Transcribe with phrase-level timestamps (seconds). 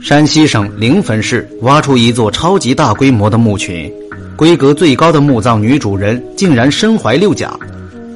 [0.00, 3.92] 山西省临汾市挖出一座超级大规模的墓群，
[4.36, 7.52] 规格最高的墓葬女主人竟然身怀六甲。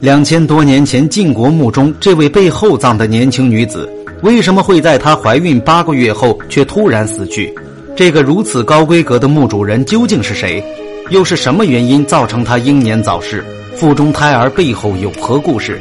[0.00, 3.88] 两千多年前晋国墓中这位被厚葬的年轻女子，
[4.22, 7.54] 为什么会在她怀孕八个月后却突然死去？
[7.96, 10.62] 这个如此高规格的墓主人究竟是谁？
[11.10, 13.44] 又是什么原因造成她英年早逝？
[13.76, 15.80] 腹中胎儿背后有何故事？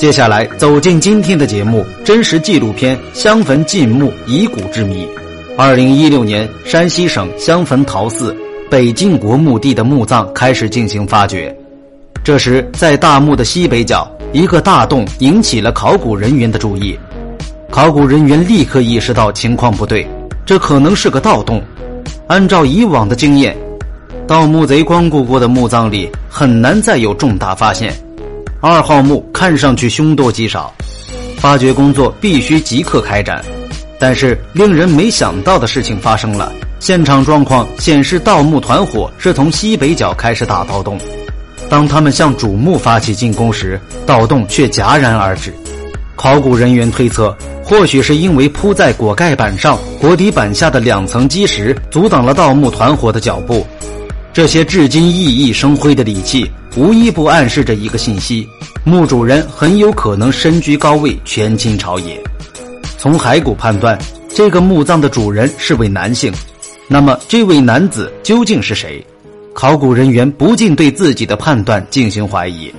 [0.00, 5.04] 接下来走进今天的节目，真实纪录片《香坟晋墓遗骨之谜》。
[5.58, 8.34] 二零一六年，山西省襄汾陶寺
[8.70, 11.54] 北晋国墓地的墓葬开始进行发掘。
[12.24, 16.98] 这时，在大墓的西北角，一个大洞引起了考古人员的注意。
[17.70, 20.06] 考古人员立刻意识到情况不对，
[20.46, 21.62] 这可能是个盗洞。
[22.26, 23.54] 按照以往的经验，
[24.26, 27.92] 盗墓贼光顾过的墓葬里很难再有重大发现。
[28.62, 30.70] 二号墓看上去凶多吉少，
[31.38, 33.42] 发掘工作必须即刻开展。
[33.98, 40.98] 但是令人没想到的事情发生了，现场状况显示盗墓团伙是从西北角开始打盗洞，
[41.70, 45.54] 当他们向主墓发起进攻时，盗洞却戛然而止。
[46.14, 53.66] 考古人员推测，或许是因为铺在椁盖板上、椁底板下的两层基石阻挡了盗墓团伙的脚步。
[54.40, 58.48] 这些至今熠熠生辉的礼器，无一不暗示着一个信息：
[58.84, 62.18] 墓主人很有可能身居高位，权倾朝野。
[62.96, 63.98] 从骸骨判断，
[64.30, 66.32] 这个墓葬的主人是位男性。
[66.88, 69.04] 那么，这位男子究竟是谁？
[69.52, 72.72] 考古人员不禁对自己的判断进行怀疑。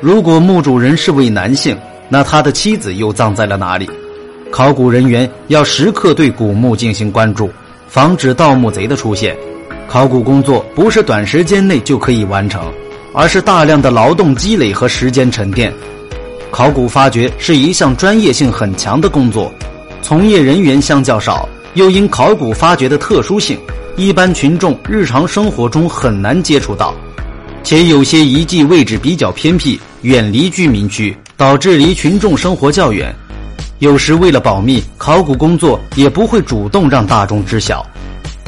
[0.00, 1.76] 如果墓主人是位男性，
[2.08, 3.86] 那他的妻子又葬在了哪里？
[4.50, 7.50] 考古人员要时刻对古墓进行关注，
[7.88, 9.36] 防止盗墓贼的出现。
[9.88, 12.62] 考古工作不是短时间内就可以完成，
[13.14, 15.72] 而是大量的劳动积累和时间沉淀。
[16.50, 19.50] 考古发掘是一项专业性很强的工作，
[20.02, 23.58] 从业人员相较少，又因考古发掘的特殊性，
[23.96, 26.94] 一般群众日常生活中很难接触到，
[27.64, 33.10] 且有些遗迹位置比较偏僻，远离居民区，导致离群众生活较远。
[33.78, 37.86] 有时为了保密，考古工作也不会主动让大众知晓。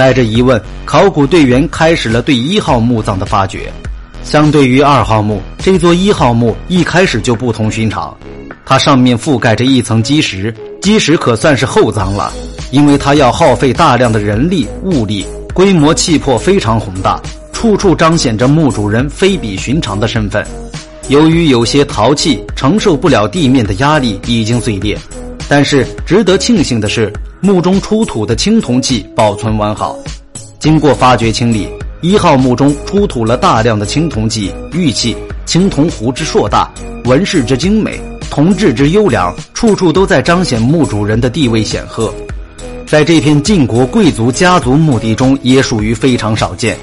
[0.00, 3.70] 带着疑问，考古队员开始了对一号墓葬的发掘。
[4.24, 8.16] 相对于二号墓，这座一号墓一开始就不同寻常，
[8.64, 12.32] 它上面覆盖着一层基石，基石可算是厚葬了，
[12.70, 17.20] 因为它要耗费大量的人力物力，规模气魄非常宏大，
[17.52, 20.42] 处处彰显着墓主人非比寻常的身份。
[21.08, 24.98] 由于有些陶器承受不了地面的压力，已经碎裂，
[25.46, 27.12] 但是值得庆幸的是，
[27.42, 29.96] 墓中出土的青铜器保存完好，
[30.58, 31.66] 经过发掘清理。
[32.02, 36.70] 一号墓中出土了大量的青铜器、玉器，青铜壶之硕大，
[37.04, 37.98] 纹饰之精美，
[38.30, 42.12] 铜质之优良，处处都在彰显墓主人的地位显赫。
[42.86, 46.76] 在这片晋国贵族家族墓地中，也属于非常少见。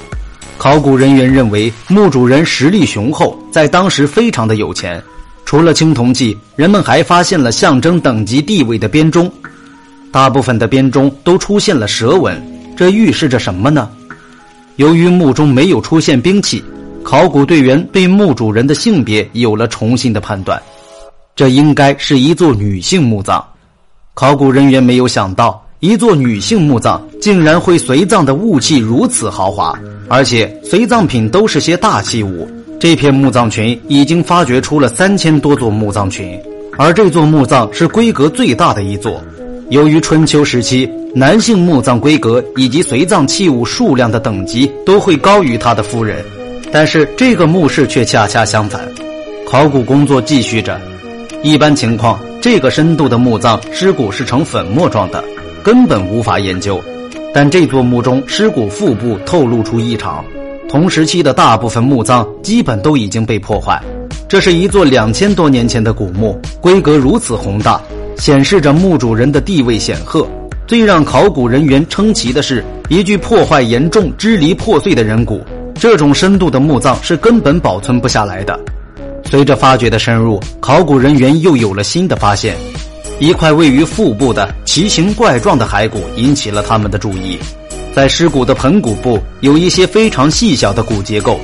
[0.58, 5.02] 考古人员认为，墓主人实力雄厚，在当时非常的有钱。
[5.46, 9.32] 除了青铜器，人们还发现了象征等级地位的编钟，
[10.12, 12.42] 大部分的编钟都出现了蛇纹，
[12.76, 13.90] 这预示着什么呢？
[14.78, 16.64] 由于墓中没有出现兵器，
[17.04, 20.62] 考古队员对墓主人的性别有了重新的判断，
[21.36, 23.44] 这应该是一座女性墓葬。
[24.14, 32.48] 考古人员没有想到，一座女性墓葬竟然会随葬的物器如此豪华，而且随葬品都是些大器物。
[32.80, 36.40] 这片墓葬群已经发掘出了三千多座墓葬群，
[36.78, 39.20] 而这座墓葬是规格最大的一座。
[39.70, 40.90] 由于春秋时期。
[41.16, 46.24] 男性墓葬规格以及随葬器物数量的等级都会高于他的夫人，
[46.72, 48.88] 但是这个墓室却恰恰相反。
[49.50, 50.80] 考古工作继续着，
[51.42, 55.24] 一般情况，这个深度的墓葬尸骨是呈粉末状的，
[55.64, 56.80] 根本无法研究。
[57.34, 60.24] 但这座墓中尸骨腹部透露出异常，
[60.70, 63.82] 同时期的大部分墓葬基本都已经被破坏。
[64.28, 67.82] 这是一座两千多年前的古墓，规格如此宏大，
[68.18, 70.28] 显示着墓主人的地位显赫。
[70.66, 75.42] 最让考古人员称奇的是，一具破坏严重、支离破碎的人骨。
[75.76, 78.60] 这种深度的墓葬是根本保存不下来的。
[79.30, 82.56] 随着发掘的深入，考古人员又有了新的发现：
[83.20, 87.38] 一块位于腹部的奇形怪状的骸骨引起了他们的注意。
[87.94, 91.40] 在尸骨的盆骨部有一些非常细小的骨结构。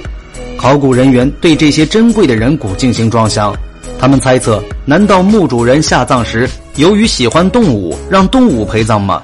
[0.58, 3.56] 考古人员对这些珍贵的人骨进行装箱。
[4.00, 6.50] 他们猜测：难道墓主人下葬时？
[6.76, 9.22] 由于喜欢动物，让动物陪葬吗？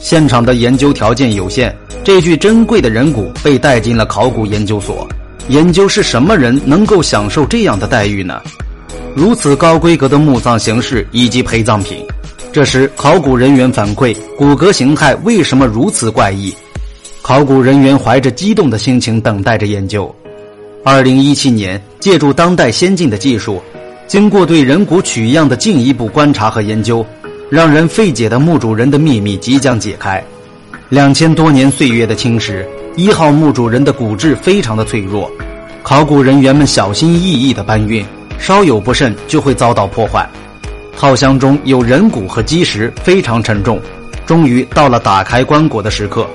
[0.00, 5.06] 现场的研究条件有限，这具珍贵的人骨被带进了考古研究所，
[5.48, 8.40] 研究是什么人能够享受这样的待遇呢？
[9.14, 12.02] 如此高规格的墓葬形式以及陪葬品，
[12.50, 16.54] 这时，考古人员反馈，骨骼形态为什么如此怪异？
[17.20, 20.14] 考古人员怀着激动的心情等待着研究。
[20.82, 23.62] 二零一七年，借助当代先进的技术，
[24.06, 27.04] 经过对人骨取样的进一步观察和研究，
[27.50, 30.22] 让人费解的墓主人的秘密即将解开。
[30.90, 32.64] 两千多年岁月的侵蚀，
[32.96, 35.30] 一号墓主人的骨质非常的脆弱，
[35.82, 38.04] 考古人员们小心翼翼的搬运，
[38.38, 40.28] 稍有不慎就会遭到破坏。
[40.96, 43.80] 套箱中有人骨和基石，非常沉重。
[44.26, 46.26] 终于到了打开棺椁的时刻，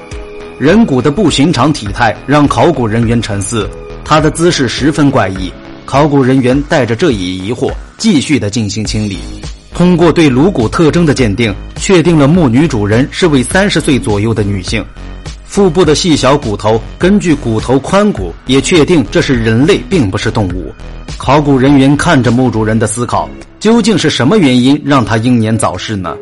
[0.60, 3.69] 人骨的不寻常体态让考古人员沉思，
[4.04, 5.51] 他的姿势十分怪异。
[5.89, 9.18] 考古人员带着这一疑惑，继续的进行清理。
[9.74, 14.86] 通过对颅骨特征的鉴定，确定了墓女主人是位三十岁左右的女性。
[15.45, 20.71] 腹部的细小骨头，根据骨头宽骨，也确定这是人类，并不是动物。
[21.18, 23.27] 考古人员看着墓主人的思考。
[23.59, 26.15] 究竟是什么原因让他英年早逝呢？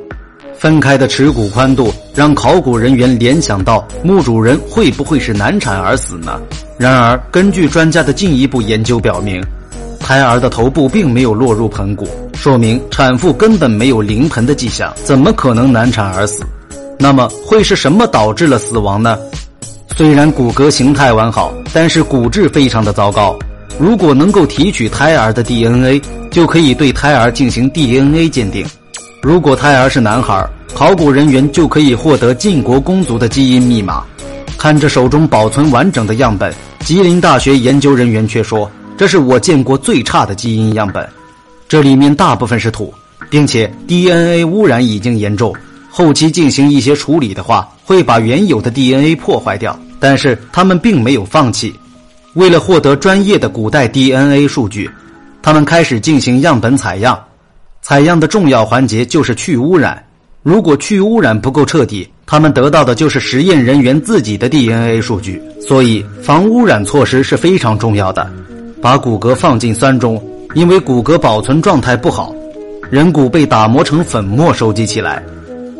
[0.58, 6.40] 分开的耻骨宽度让考古人员联想到墓主人会不会是难产而死呢？
[6.80, 9.44] 然而，根据专家的进一步研究表明，
[10.07, 16.45] 胎儿的头部并没有落入盆骨，说明产妇根本没有临盆的迹象，怎么可能难产而死？
[16.98, 19.19] 那么会是什么导致了死亡呢？
[19.98, 23.38] 虽然骨骼形态完好，但是骨质非常的糟糕。
[23.77, 26.01] 如果能够提取胎儿的 DNA。
[26.30, 28.63] 就可以对胎儿进行 DNA 鉴定。
[29.24, 34.03] 如果胎儿是男孩，考古人员就可以获得晋国公族的基因密码。
[34.56, 41.08] 看着手中保存完整的样本，吉林大学研究人员却说：“这是我见过最差的基因样本，
[41.70, 42.92] 这里面大部分是土，
[43.30, 45.54] 并且 DNA 污染已经严重。
[45.90, 49.80] 后期进行一些处理的话，会把原有的 DNA 破坏掉。
[50.00, 51.74] 但是他们并没有放弃，
[52.34, 54.90] 为了获得专业的古代 DNA 数据。”
[55.42, 57.18] 他们开始进行样本采样，
[57.82, 60.04] 采样的重要环节就是去污染。
[60.44, 65.42] 如果去污染不够彻底，他们得到的就是实验人员自己的 DNA 数据。
[65.62, 68.30] 所以，防污染措施是非常重要的。
[68.81, 70.21] 把骨骼放进酸中，
[70.53, 72.33] 因为骨骼保存状态不好，
[72.89, 75.24] 人骨被打磨成粉末收集起来。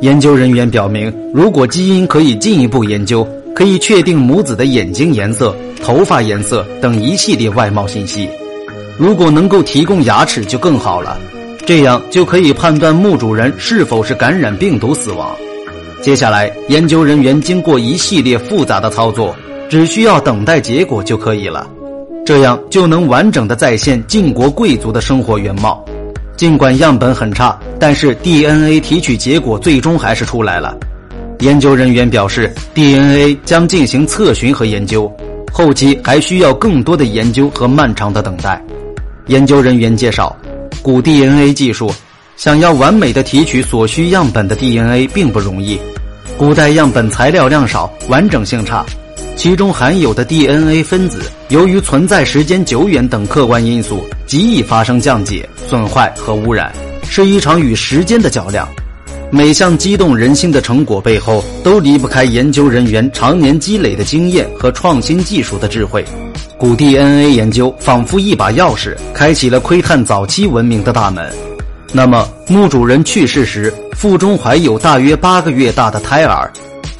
[0.02, 8.30] 研究人员表明，如果基因可以进一步研究，可以确定母子的眼睛颜色、头发颜色等一系列外貌信息。
[8.98, 11.20] 如果能够提供牙齿就更好了，
[11.66, 15.36] 这样就可以判断墓主人是否是感染病毒死亡。
[16.02, 19.36] 接下来，研究人员经过一系列复杂的操作，
[19.68, 21.68] 只需要等待结果就可以了。
[22.28, 25.82] 这样就能完整的再现晋国贵族的生活原貌。
[26.36, 30.78] 尽管样本很差，但是 DNA 提取结果最终还是出来了。
[31.40, 35.10] 研究人员表示，DNA 将进行测询和研究，
[35.54, 38.62] 后期还需要更多的研究和漫长的等待。
[39.28, 40.36] 研究人员介绍，
[40.82, 41.90] 古 DNA 技术
[42.36, 45.80] 想要完美的提取所需样本的 DNA 并不容易。
[46.38, 48.86] 古代样本材料量少，完整性差，
[49.38, 56.74] 其中含有的 DNA 分子由于存在时间久远等客观因素，极易发生降解、损坏和污染，
[57.08, 58.68] 是一场与时间的较量。
[59.32, 66.04] 每项激动人心的成果背后，都离不开研究人员常年积累的经验和创新技术的智慧。
[66.58, 71.32] 古 DNA 研究仿佛一把钥匙，开启了窥探早期文明的大门。
[71.94, 76.52] 那么，墓主人去世时，腹中怀有大约八个月大的胎儿，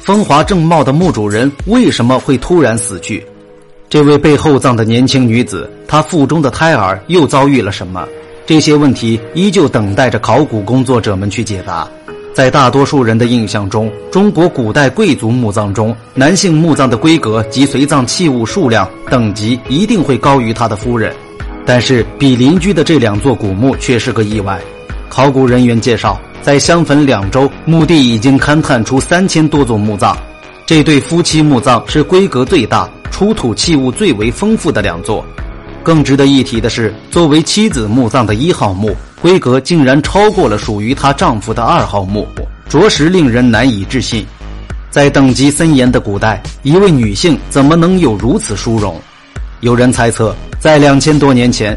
[0.08, 3.22] 风华正茂的墓主人为什么会突然死去？
[3.90, 8.08] 这位被厚葬的年轻女子，她腹中的胎儿又遭遇了什么？
[8.46, 11.86] 这些问题依旧等待着考古工作者们去解答。
[12.32, 21.14] 在大多数人的印象中，中国古代贵族墓葬中，男性墓葬的规格及随葬器物数量等级一定会高于他的夫人。
[21.66, 24.58] 但是，比邻居的这两座古墓却是个意外。
[25.08, 30.16] 考古人员介绍，在相逢两周，墓地已经勘探出三千多座墓葬，
[30.66, 35.24] 这对夫妻墓葬是规格最大、出土器物最为丰富的两座。
[35.82, 38.94] 更值得一提的是，作为妻子墓葬的一号墓。
[39.20, 42.24] 规格竟然超过了属于她丈夫的二号墓，
[42.68, 44.24] 着实令人难以置信。
[44.90, 49.00] 在等级森严的古代，一位女性怎么能有如此殊荣？
[49.58, 51.76] 有人猜测，在两千多年前，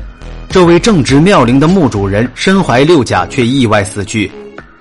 [0.52, 4.30] 这位正值妙龄的墓主人身怀六甲却意外死去，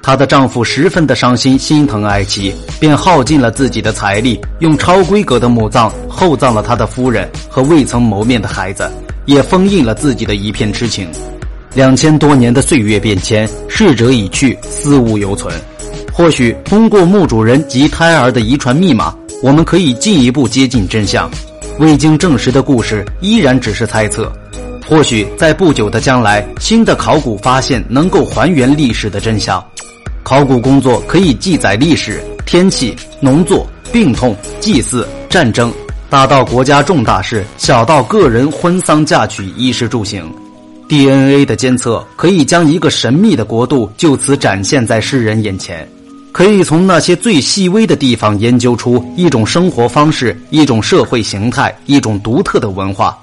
[0.02, 8.90] 她的丈夫十分的伤心、心疼哀妻，便耗尽了自己的财力，用超规格的墓葬厚葬了他的夫人和未曾谋面的孩子，
[9.26, 11.08] 也封印了自己的一片痴情。
[11.72, 15.54] 两千多年的岁月变迁，逝者已去，思物犹存。
[16.12, 21.30] 或许通过墓主人及胎儿的遗传密码，我们可以进一步接近真相。
[21.78, 24.30] 未经证实的故事依然只是猜测。
[24.90, 29.64] 或许在不久的将来，新的考古发现能够还原历史的真相。
[30.24, 35.72] 考古工作可以记载历史、天气、农作、病痛、祭祀、战争，
[36.08, 40.28] 大到国家重大事，小到个人婚丧嫁娶、衣食住行。
[40.88, 45.88] DNA 的监测可以将一个神秘的国度就此展现在世人眼前，
[46.32, 53.16] 可以从那些最细微的地方研究出一种生活方式、一种社会形态、一种独特的文化。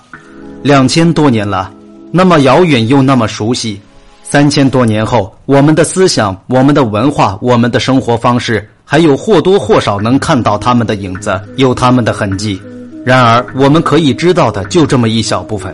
[0.63, 1.71] 两千多年了，
[2.11, 3.79] 那么遥远又那么熟悉。
[4.23, 12.61] 三千多年后，我们的思想、我们的文化、我们的生活方式，还有或多或少能看到他们的影子，有他们的痕迹。
[13.05, 15.73] 然而，我们可以知道的就这么一小部分。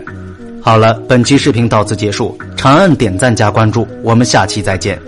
[0.61, 2.37] 好了，本期视频到此结束。
[2.55, 5.01] 长按点赞加关注，我们下期再见。